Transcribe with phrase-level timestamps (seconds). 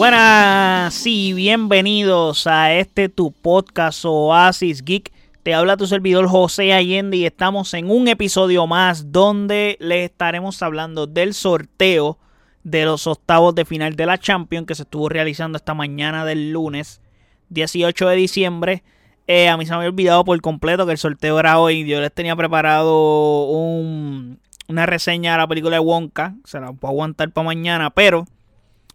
[0.00, 5.12] Buenas y bienvenidos a este tu podcast Oasis Geek.
[5.42, 10.62] Te habla tu servidor José Allende y estamos en un episodio más donde le estaremos
[10.62, 12.16] hablando del sorteo
[12.64, 16.50] de los octavos de final de la Champions que se estuvo realizando esta mañana del
[16.50, 17.02] lunes
[17.50, 18.82] 18 de diciembre.
[19.26, 21.86] Eh, a mí se me había olvidado por completo que el sorteo era hoy.
[21.86, 26.36] Yo les tenía preparado una reseña a la película de Wonka.
[26.46, 27.90] Se la puedo aguantar para mañana.
[27.90, 28.24] Pero,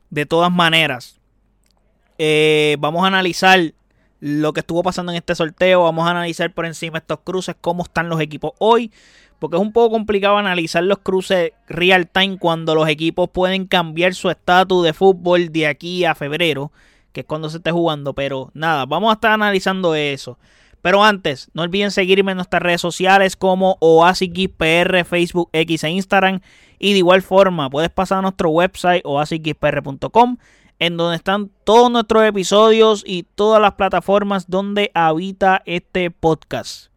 [0.09, 1.19] de todas maneras,
[2.17, 3.73] eh, vamos a analizar
[4.19, 5.83] lo que estuvo pasando en este sorteo.
[5.83, 8.91] Vamos a analizar por encima estos cruces, cómo están los equipos hoy.
[9.39, 14.13] Porque es un poco complicado analizar los cruces real time cuando los equipos pueden cambiar
[14.13, 16.71] su estatus de fútbol de aquí a febrero
[17.15, 18.13] que es cuando se esté jugando.
[18.13, 20.37] Pero nada, vamos a estar analizando eso.
[20.85, 26.41] Pero antes, no olviden seguirme en nuestras redes sociales como OasisXPR, Facebook, X e Instagram.
[26.77, 30.37] Y de igual forma, puedes pasar a nuestro website oasisxpr.com,
[30.77, 36.91] en donde están todos nuestros episodios y todas las plataformas donde habita este podcast.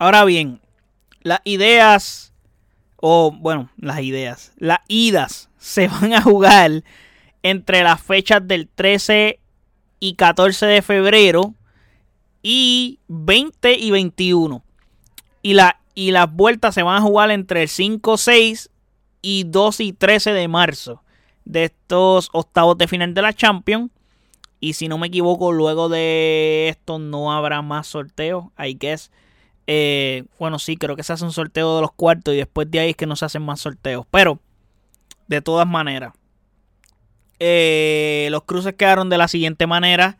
[0.00, 0.60] Ahora bien,
[1.22, 2.32] las ideas,
[2.96, 6.82] o bueno, las ideas, las idas se van a jugar
[7.44, 9.38] entre las fechas del 13
[10.00, 11.54] y 14 de febrero
[12.42, 14.62] y 20 y 21.
[15.42, 18.70] Y, la, y las vueltas se van a jugar entre el 5, 6
[19.22, 21.02] y 2 y 13 de marzo
[21.44, 23.90] de estos octavos de final de la Champions.
[24.60, 28.46] Y si no me equivoco, luego de esto no habrá más sorteos.
[28.58, 29.10] I guess.
[29.66, 32.80] Eh, bueno, sí, creo que se hace un sorteo de los cuartos y después de
[32.80, 34.06] ahí es que no se hacen más sorteos.
[34.10, 34.40] Pero,
[35.26, 36.12] de todas maneras,
[37.38, 40.18] eh, los cruces quedaron de la siguiente manera.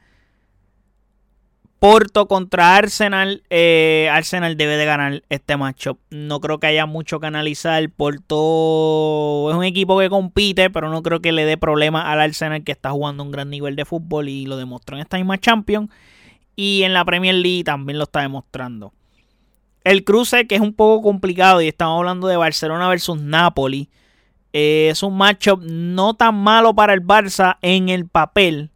[1.78, 3.42] Porto contra Arsenal.
[3.50, 5.98] Eh, Arsenal debe de ganar este matchup.
[6.10, 7.88] No creo que haya mucho que analizar.
[7.90, 12.64] Porto es un equipo que compite, pero no creo que le dé problema al Arsenal
[12.64, 15.90] que está jugando un gran nivel de fútbol y lo demostró en esta misma Champions.
[16.56, 18.92] Y en la Premier League también lo está demostrando.
[19.84, 23.88] El cruce que es un poco complicado y estamos hablando de Barcelona versus Napoli.
[24.52, 28.70] Eh, es un matchup no tan malo para el Barça en el papel,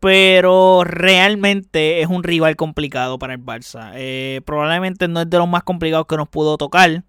[0.00, 3.92] pero realmente es un rival complicado para el Barça.
[3.94, 7.02] Eh, probablemente no es de los más complicados que nos pudo tocar,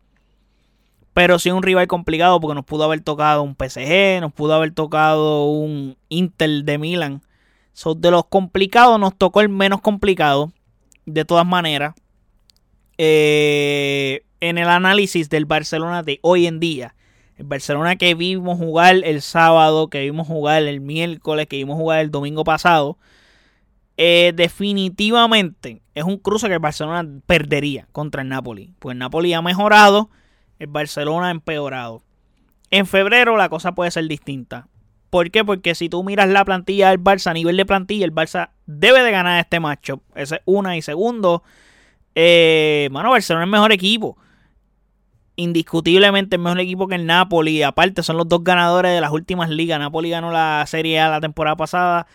[1.14, 4.72] pero sí un rival complicado porque nos pudo haber tocado un PSG, nos pudo haber
[4.72, 7.22] tocado un Inter de Milan.
[7.74, 10.52] Son de los complicados nos tocó el menos complicado,
[11.06, 11.94] de todas maneras.
[12.98, 16.96] Eh, en el análisis del Barcelona de hoy en día
[17.40, 22.02] el Barcelona que vimos jugar el sábado, que vimos jugar el miércoles, que vimos jugar
[22.02, 22.98] el domingo pasado,
[23.96, 28.74] eh, definitivamente es un cruce que el Barcelona perdería contra el Napoli.
[28.80, 30.10] Pues el Napoli ha mejorado,
[30.60, 32.04] el Barcelona ha empeorado.
[32.72, 34.68] En febrero la cosa puede ser distinta.
[35.10, 35.46] ¿Por qué?
[35.46, 39.02] Porque si tú miras la plantilla del Barça a nivel de plantilla, el Barça debe
[39.02, 40.02] de ganar este matchup.
[40.14, 40.76] Ese es una.
[40.76, 41.42] Y segundo,
[42.16, 44.18] eh, mano, Barcelona es el mejor equipo
[45.40, 47.64] indiscutiblemente el mejor equipo que el Napoli.
[47.64, 49.80] Aparte, son los dos ganadores de las últimas ligas.
[49.80, 52.08] Napoli ganó la Serie A la temporada pasada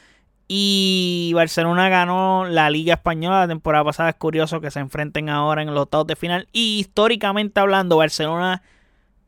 [0.47, 4.11] y Barcelona ganó la Liga Española la temporada pasada.
[4.11, 6.49] Es curioso que se enfrenten ahora en los octavos de final.
[6.53, 8.63] Y históricamente hablando, Barcelona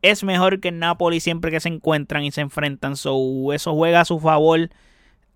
[0.03, 2.97] es mejor que el Napoli siempre que se encuentran y se enfrentan.
[2.97, 4.69] So, eso juega a su favor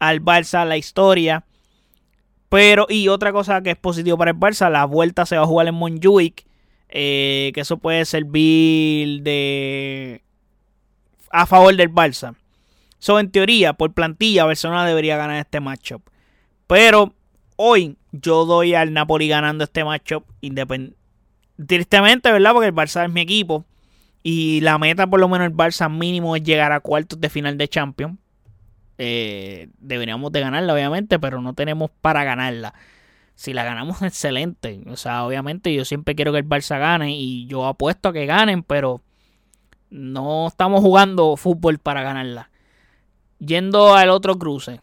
[0.00, 1.44] al Barça la historia.
[2.50, 5.46] Pero, y otra cosa que es positivo para el Barça, la vuelta se va a
[5.46, 6.49] jugar en Montjuic
[6.90, 10.22] eh, que eso puede servir de
[11.30, 12.34] a favor del Barça.
[12.98, 16.02] So, en teoría, por plantilla, Barcelona debería ganar este matchup.
[16.66, 17.14] Pero
[17.56, 20.24] hoy yo doy al Napoli ganando este matchup
[21.66, 22.52] Tristemente, ¿verdad?
[22.52, 23.64] Porque el Barça es mi equipo.
[24.22, 27.56] Y la meta, por lo menos, el Barça mínimo es llegar a cuartos de final
[27.56, 28.18] de Champions.
[28.98, 32.74] Eh, deberíamos de ganarla, obviamente, pero no tenemos para ganarla
[33.40, 34.82] si la ganamos, excelente.
[34.88, 38.26] O sea, obviamente yo siempre quiero que el Barça gane y yo apuesto a que
[38.26, 39.00] ganen, pero
[39.88, 42.50] no estamos jugando fútbol para ganarla.
[43.38, 44.80] Yendo al otro cruce.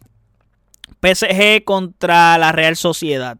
[1.00, 3.38] PSG contra la Real Sociedad.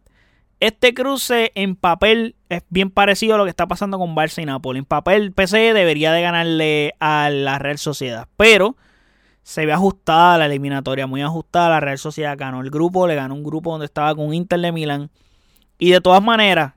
[0.61, 4.45] Este cruce en papel es bien parecido a lo que está pasando con Barça y
[4.45, 4.79] Napoli.
[4.79, 8.29] En papel, PSG debería de ganarle a la Real Sociedad.
[8.37, 8.77] Pero
[9.43, 11.69] se ve ajustada la eliminatoria, muy ajustada.
[11.69, 14.71] La Real Sociedad ganó el grupo, le ganó un grupo donde estaba con Inter de
[14.71, 15.09] Milán.
[15.77, 16.73] Y de todas maneras,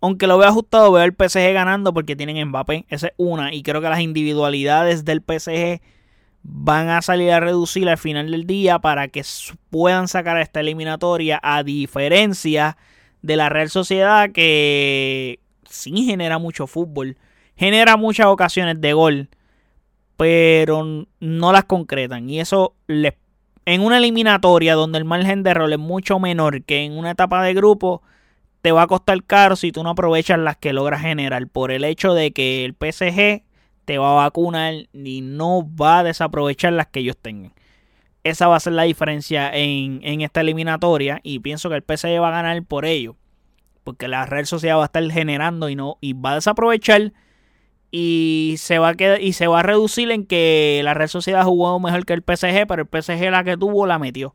[0.00, 2.86] aunque lo veo ajustado, veo el PSG ganando porque tienen Mbappé.
[2.88, 3.52] Esa es una.
[3.52, 5.80] Y creo que las individualidades del PSG
[6.42, 9.22] van a salir a reducir al final del día para que
[9.70, 11.40] puedan sacar esta eliminatoria.
[11.42, 12.76] A diferencia
[13.22, 17.16] de la Real Sociedad que sí genera mucho fútbol.
[17.56, 19.28] Genera muchas ocasiones de gol
[20.16, 22.28] pero no las concretan.
[22.30, 23.14] Y eso les,
[23.64, 27.42] en una eliminatoria donde el margen de error es mucho menor que en una etapa
[27.42, 28.02] de grupo,
[28.62, 31.46] te va a costar caro si tú no aprovechas las que logras generar.
[31.46, 33.44] Por el hecho de que el PSG
[33.84, 37.52] te va a vacunar y no va a desaprovechar las que ellos tengan.
[38.24, 41.20] Esa va a ser la diferencia en, esta eliminatoria.
[41.22, 43.14] Y pienso que el PSG va a ganar por ello.
[43.84, 45.96] Porque la Real Sociedad va a estar generando y no.
[46.00, 47.12] Y va a desaprovechar.
[47.98, 51.44] Y se va a quedar, y se va a reducir en que la Real Sociedad
[51.44, 52.66] jugó mejor que el PSG.
[52.68, 54.34] Pero el PSG la que tuvo la metió.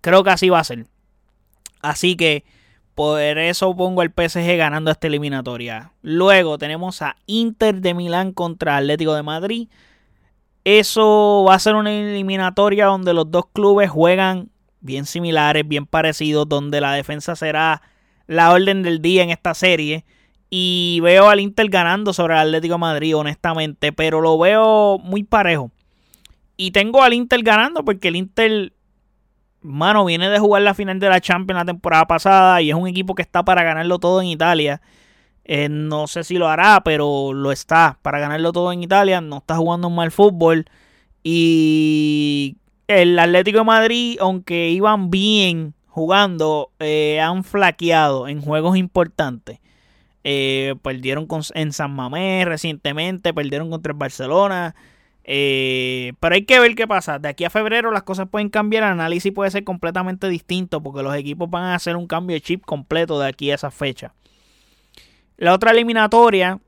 [0.00, 0.86] Creo que así va a ser.
[1.82, 2.44] Así que
[2.94, 5.90] por eso pongo el PSG ganando esta eliminatoria.
[6.02, 9.68] Luego tenemos a Inter de Milán contra Atlético de Madrid.
[10.62, 14.50] Eso va a ser una eliminatoria donde los dos clubes juegan
[14.80, 17.82] bien similares, bien parecidos, donde la defensa será
[18.28, 20.04] la orden del día en esta serie.
[20.50, 25.70] Y veo al Inter ganando sobre el Atlético Madrid, honestamente, pero lo veo muy parejo.
[26.56, 28.72] Y tengo al Inter ganando porque el Inter
[29.62, 32.88] mano, viene de jugar la final de la Champions la temporada pasada y es un
[32.88, 34.80] equipo que está para ganarlo todo en Italia.
[35.44, 39.20] Eh, no sé si lo hará, pero lo está para ganarlo todo en Italia.
[39.20, 40.66] No está jugando un mal fútbol.
[41.22, 42.56] Y
[42.86, 49.58] el Atlético de Madrid, aunque iban bien jugando, eh, han flaqueado en juegos importantes.
[50.24, 54.74] Eh, perdieron en San Mamés recientemente, perdieron contra el Barcelona.
[55.24, 57.18] Eh, pero hay que ver qué pasa.
[57.18, 58.82] De aquí a febrero las cosas pueden cambiar.
[58.82, 62.40] El análisis puede ser completamente distinto porque los equipos van a hacer un cambio de
[62.40, 64.14] chip completo de aquí a esa fecha.
[65.36, 66.60] La otra eliminatoria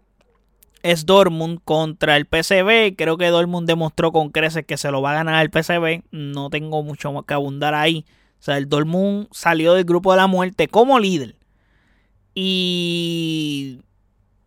[0.82, 2.96] es Dortmund contra el PCB.
[2.96, 6.04] Creo que Dortmund demostró con creces que se lo va a ganar el PCB.
[6.10, 8.04] No tengo mucho más que abundar ahí.
[8.40, 11.36] O sea, el Dortmund salió del grupo de la muerte como líder.
[12.34, 13.80] Y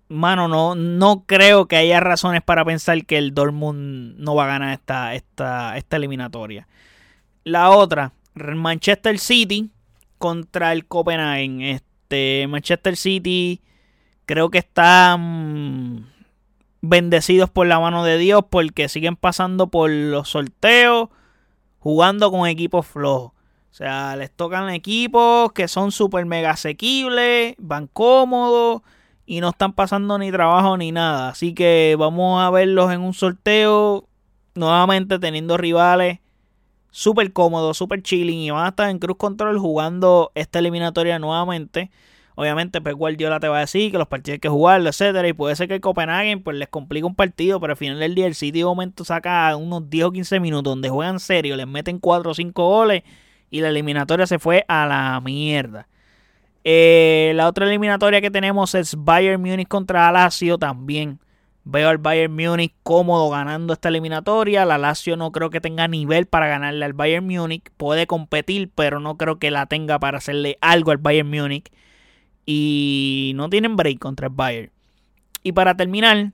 [0.08, 4.48] mano, no, no creo que haya razones para pensar que el Dortmund no va a
[4.48, 6.68] ganar esta, esta, esta eliminatoria.
[7.44, 9.70] La otra, Manchester City
[10.18, 11.62] contra el Copenhagen.
[11.62, 13.62] Este, Manchester City
[14.26, 16.12] creo que están
[16.82, 21.10] bendecidos por la mano de Dios porque siguen pasando por los sorteos
[21.80, 23.34] jugando con equipos flojos.
[23.76, 28.84] O sea, les tocan equipos que son súper mega asequibles, van cómodos
[29.26, 31.28] y no están pasando ni trabajo ni nada.
[31.28, 34.08] Así que vamos a verlos en un sorteo
[34.54, 36.20] nuevamente teniendo rivales
[36.90, 41.92] súper cómodos, súper chilling y van a estar en Cruz Control jugando esta eliminatoria nuevamente.
[42.36, 45.34] Obviamente Pep Guardiola te va a decir que los partidos hay que jugarlo, etcétera, y
[45.34, 48.36] puede ser que Copenhagen pues les complique un partido, pero al final del día el
[48.36, 52.32] City de momento saca unos 10 o 15 minutos donde juegan serio, les meten 4
[52.32, 53.04] o 5 goles
[53.50, 55.88] y la eliminatoria se fue a la mierda.
[56.64, 61.20] Eh, la otra eliminatoria que tenemos es Bayern Múnich contra Lazio también.
[61.64, 64.66] Veo al Bayern Múnich cómodo ganando esta eliminatoria.
[64.66, 67.70] La Lazio no creo que tenga nivel para ganarle al Bayern Múnich.
[67.78, 71.72] Puede competir, pero no creo que la tenga para hacerle algo al Bayern Múnich.
[72.46, 74.72] Y no tienen break contra el Bayern.
[75.44, 76.34] Y para terminar,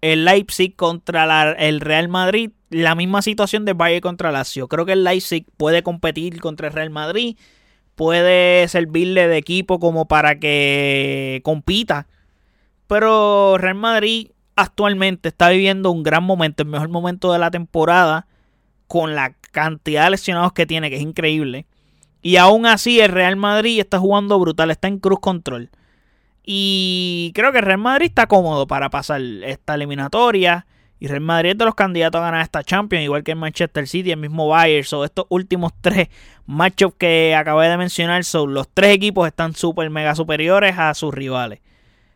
[0.00, 2.50] el Leipzig contra el Real Madrid.
[2.70, 4.68] La misma situación de Bayern contra Lazio.
[4.68, 7.36] Creo que el Leipzig puede competir contra el Real Madrid
[7.94, 12.06] puede servirle de equipo como para que compita.
[12.86, 18.26] Pero Real Madrid actualmente está viviendo un gran momento, el mejor momento de la temporada,
[18.86, 21.66] con la cantidad de lesionados que tiene, que es increíble.
[22.22, 25.70] Y aún así el Real Madrid está jugando brutal, está en cruz control.
[26.44, 30.66] Y creo que Real Madrid está cómodo para pasar esta eliminatoria.
[31.00, 33.88] Y Real Madrid es de los candidatos a ganar esta Champions, igual que el Manchester
[33.88, 34.84] City, el mismo Bayern.
[34.84, 36.08] So, estos últimos tres
[36.46, 41.12] matchups que acabé de mencionar, son los tres equipos están súper mega superiores a sus
[41.14, 41.60] rivales.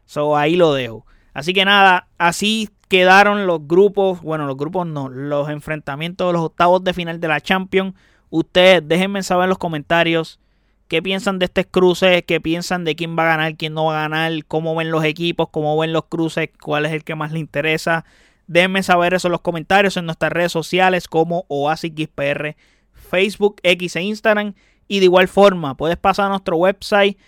[0.04, 1.06] So, ahí lo dejo.
[1.32, 6.42] Así que nada, así quedaron los grupos, bueno, los grupos no, los enfrentamientos de los
[6.42, 7.94] octavos de final de la Champions.
[8.30, 10.40] Ustedes déjenme saber en los comentarios
[10.88, 13.98] qué piensan de este cruce, qué piensan de quién va a ganar, quién no va
[13.98, 17.30] a ganar, cómo ven los equipos, cómo ven los cruces, cuál es el que más
[17.32, 18.04] les interesa.
[18.46, 22.56] Déjenme saber eso en los comentarios en nuestras redes sociales como OasisXPR,
[22.92, 24.54] Facebook, X e Instagram.
[24.88, 27.18] Y de igual forma, puedes pasar a nuestro website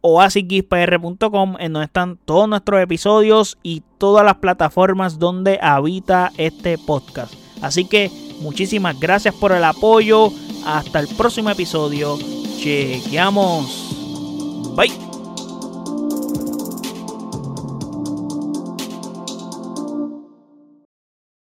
[0.00, 7.34] oasisxpr.com en donde están todos nuestros episodios y todas las plataformas donde habita este podcast.
[7.60, 8.10] Así que
[8.40, 10.30] muchísimas gracias por el apoyo.
[10.64, 12.18] Hasta el próximo episodio.
[12.58, 13.94] Chequeamos.
[14.74, 15.07] Bye.